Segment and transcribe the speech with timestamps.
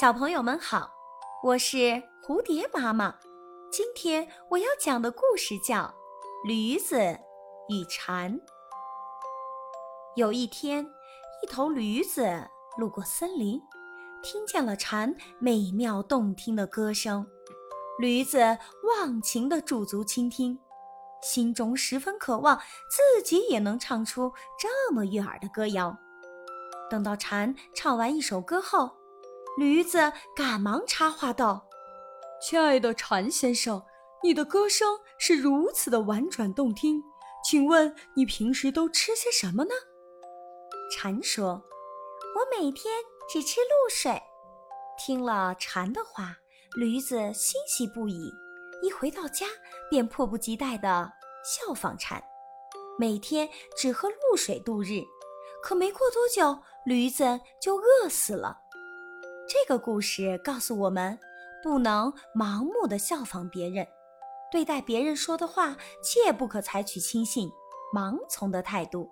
[0.00, 0.90] 小朋友们好，
[1.42, 1.76] 我是
[2.26, 3.14] 蝴蝶妈妈。
[3.70, 5.76] 今天我要讲的故事叫
[6.48, 6.96] 《驴子
[7.68, 8.34] 与蝉》。
[10.16, 10.90] 有一天，
[11.42, 13.60] 一头驴子路过森林，
[14.22, 17.26] 听见了蝉美妙动听的歌声。
[17.98, 18.38] 驴子
[18.98, 20.58] 忘情地驻足倾听，
[21.20, 22.58] 心中十分渴望
[22.88, 25.94] 自己也能唱出这么悦耳的歌谣。
[26.88, 28.90] 等到蝉唱完一首歌后，
[29.58, 31.68] 驴子赶忙插话道
[32.40, 33.84] ：“亲爱的蝉先生，
[34.22, 37.02] 你的歌声是如此的婉转动听，
[37.44, 39.70] 请问你平时都吃些什么呢？”
[40.92, 41.62] 蝉说
[42.36, 42.94] ：“我每天
[43.28, 44.22] 只吃露水。”
[44.96, 46.36] 听了蝉的话，
[46.76, 48.32] 驴子欣喜不已，
[48.82, 49.46] 一回到家
[49.90, 51.12] 便迫不及待地
[51.44, 52.22] 效仿蝉，
[52.98, 55.02] 每天只喝露水度日。
[55.62, 58.58] 可没过多久，驴子就饿死了。
[59.52, 61.18] 这个故事告诉我们，
[61.60, 63.84] 不能盲目的效仿别人，
[64.48, 67.50] 对待别人说的话，切不可采取轻信、
[67.92, 69.10] 盲从的态度。